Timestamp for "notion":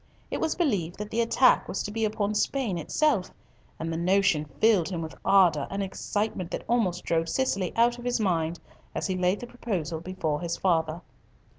3.97-4.45